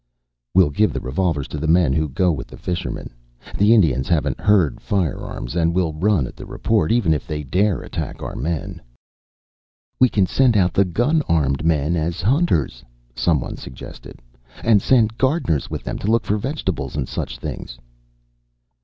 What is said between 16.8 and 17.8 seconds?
and such things."